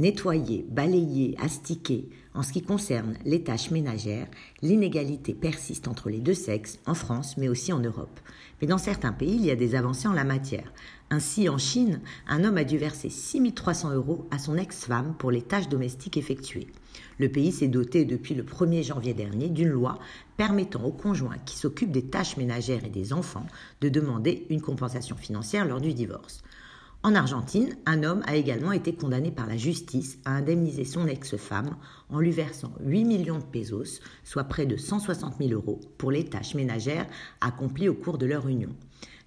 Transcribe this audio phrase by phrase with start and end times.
[0.00, 4.28] Nettoyer, balayer, astiquer, en ce qui concerne les tâches ménagères,
[4.62, 8.18] l'inégalité persiste entre les deux sexes, en France mais aussi en Europe.
[8.60, 10.72] Mais dans certains pays, il y a des avancées en la matière.
[11.10, 15.42] Ainsi, en Chine, un homme a dû verser 6300 euros à son ex-femme pour les
[15.42, 16.68] tâches domestiques effectuées.
[17.18, 19.98] Le pays s'est doté depuis le 1er janvier dernier d'une loi
[20.38, 23.46] permettant aux conjoints qui s'occupent des tâches ménagères et des enfants
[23.82, 26.42] de demander une compensation financière lors du divorce.
[27.02, 31.76] En Argentine, un homme a également été condamné par la justice à indemniser son ex-femme
[32.10, 36.26] en lui versant 8 millions de pesos, soit près de 160 000 euros, pour les
[36.26, 37.06] tâches ménagères
[37.40, 38.76] accomplies au cours de leur union.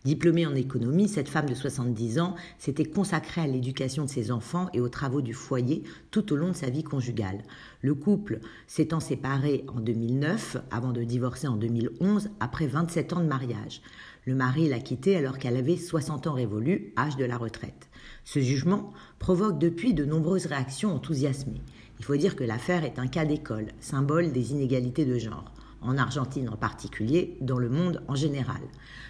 [0.05, 4.67] Diplômée en économie, cette femme de 70 ans s'était consacrée à l'éducation de ses enfants
[4.73, 7.41] et aux travaux du foyer tout au long de sa vie conjugale.
[7.81, 13.27] Le couple s'étant séparé en 2009 avant de divorcer en 2011 après 27 ans de
[13.27, 13.81] mariage.
[14.25, 17.89] Le mari l'a quittée alors qu'elle avait 60 ans révolus, âge de la retraite.
[18.25, 21.61] Ce jugement provoque depuis de nombreuses réactions enthousiasmées.
[21.99, 25.97] Il faut dire que l'affaire est un cas d'école, symbole des inégalités de genre en
[25.97, 28.61] Argentine en particulier, dans le monde en général.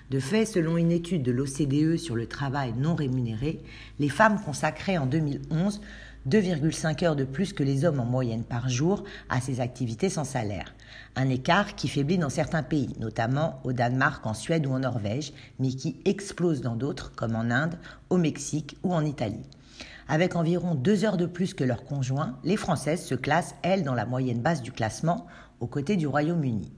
[0.09, 3.61] De fait, selon une étude de l'OCDE sur le travail non rémunéré,
[3.99, 5.81] les femmes consacraient en 2011
[6.29, 10.23] 2,5 heures de plus que les hommes en moyenne par jour à ces activités sans
[10.23, 10.73] salaire.
[11.15, 15.33] Un écart qui faiblit dans certains pays, notamment au Danemark, en Suède ou en Norvège,
[15.59, 17.77] mais qui explose dans d'autres, comme en Inde,
[18.09, 19.45] au Mexique ou en Italie.
[20.07, 23.93] Avec environ deux heures de plus que leurs conjoints, les Françaises se classent, elles, dans
[23.93, 25.27] la moyenne basse du classement,
[25.63, 26.73] aux côtés du Royaume-Uni.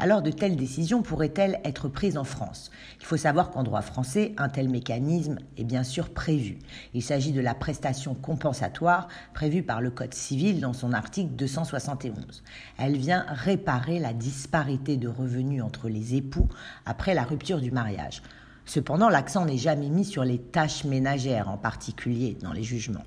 [0.00, 2.72] Alors de telles décisions pourraient-elles être prises en France?
[2.98, 6.58] Il faut savoir qu'en droit français, un tel mécanisme est bien sûr prévu.
[6.94, 12.42] Il s'agit de la prestation compensatoire prévue par le Code civil dans son article 271.
[12.76, 16.48] Elle vient réparer la disparité de revenus entre les époux
[16.86, 18.20] après la rupture du mariage.
[18.66, 23.04] Cependant, l'accent n'est jamais mis sur les tâches ménagères en particulier dans les jugements.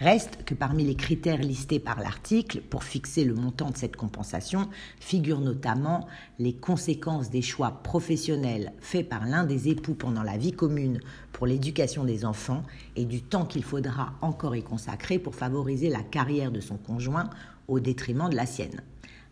[0.00, 4.70] Reste que parmi les critères listés par l'article pour fixer le montant de cette compensation
[4.98, 6.06] figurent notamment
[6.38, 11.00] les conséquences des choix professionnels faits par l'un des époux pendant la vie commune
[11.32, 12.62] pour l'éducation des enfants
[12.96, 17.28] et du temps qu'il faudra encore y consacrer pour favoriser la carrière de son conjoint
[17.68, 18.80] au détriment de la sienne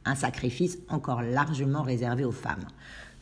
[0.09, 2.67] un sacrifice encore largement réservé aux femmes.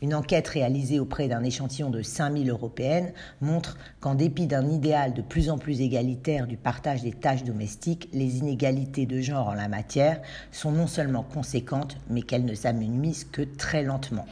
[0.03, 5.23] Une enquête réalisée auprès d'un échantillon de 5000 européennes montre qu'en dépit d'un idéal de
[5.23, 9.67] plus en plus égalitaire du partage des tâches domestiques, les inégalités de genre en la
[9.67, 10.21] matière
[10.51, 14.27] sont non seulement conséquentes, mais qu'elles ne s'amenuisent que très lentement.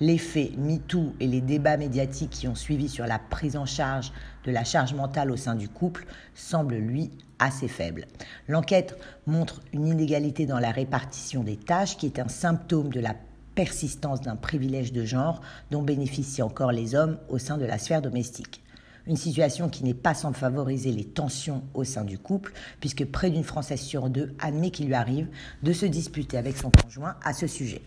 [0.00, 4.12] L'effet MeToo et les débats médiatiques qui ont suivi sur la prise en charge
[4.44, 8.06] de la charge mentale au sein du couple semblent, lui, assez faibles.
[8.48, 13.14] L'enquête montre une inégalité dans la répartition des tâches qui est un symptôme de la
[13.60, 18.00] persistance d'un privilège de genre dont bénéficient encore les hommes au sein de la sphère
[18.00, 18.62] domestique.
[19.06, 23.28] Une situation qui n'est pas sans favoriser les tensions au sein du couple, puisque près
[23.28, 25.28] d'une Française sur deux admet qu'il lui arrive
[25.62, 27.82] de se disputer avec son conjoint à ce sujet.